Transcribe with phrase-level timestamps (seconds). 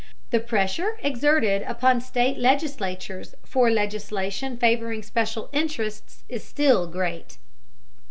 [0.31, 7.37] The pressure exerted upon state legislatures for legislation favoring special interests is still great.